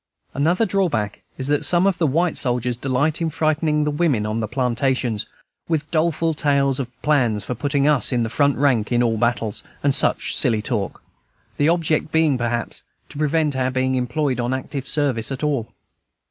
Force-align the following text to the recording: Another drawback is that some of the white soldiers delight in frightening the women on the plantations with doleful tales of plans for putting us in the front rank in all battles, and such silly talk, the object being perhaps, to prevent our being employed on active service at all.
Another 0.33 0.65
drawback 0.65 1.21
is 1.37 1.47
that 1.49 1.63
some 1.63 1.85
of 1.85 1.99
the 1.99 2.07
white 2.07 2.35
soldiers 2.35 2.75
delight 2.75 3.21
in 3.21 3.29
frightening 3.29 3.83
the 3.83 3.91
women 3.91 4.25
on 4.25 4.39
the 4.39 4.47
plantations 4.47 5.27
with 5.69 5.91
doleful 5.91 6.33
tales 6.33 6.79
of 6.79 6.99
plans 7.03 7.43
for 7.43 7.53
putting 7.53 7.87
us 7.87 8.11
in 8.11 8.23
the 8.23 8.27
front 8.27 8.57
rank 8.57 8.91
in 8.91 9.03
all 9.03 9.17
battles, 9.17 9.61
and 9.83 9.93
such 9.93 10.35
silly 10.35 10.59
talk, 10.63 11.03
the 11.57 11.69
object 11.69 12.11
being 12.11 12.35
perhaps, 12.35 12.81
to 13.09 13.19
prevent 13.19 13.55
our 13.55 13.69
being 13.69 13.93
employed 13.93 14.39
on 14.39 14.55
active 14.55 14.87
service 14.89 15.31
at 15.31 15.43
all. 15.43 15.71